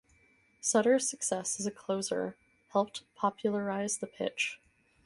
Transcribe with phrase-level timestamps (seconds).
[0.59, 2.35] Sutter's success as a closer
[2.71, 4.59] helped popularize the pitch.